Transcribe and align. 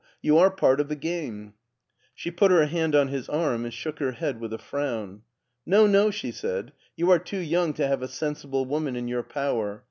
You 0.19 0.39
are 0.39 0.49
part 0.49 0.79
of 0.79 0.87
the 0.89 0.95
game!" 0.95 1.53
She 2.15 2.31
put 2.31 2.49
her 2.49 2.65
hand 2.65 2.95
on 2.95 3.09
his 3.09 3.29
arm 3.29 3.65
and 3.65 3.71
shook 3.71 3.99
her 3.99 4.13
head 4.13 4.39
with 4.39 4.51
a 4.51 4.57
frown." 4.57 5.21
No, 5.67 5.85
no," 5.85 6.09
she 6.09 6.31
said;" 6.31 6.71
you 6.97 7.11
are 7.11 7.19
too 7.19 7.37
young 7.37 7.75
to 7.75 7.85
have 7.85 8.01
a 8.01 8.07
sensible 8.07 8.65
woman 8.65 8.95
in 8.95 9.07
your 9.07 9.21
power. 9.21 9.79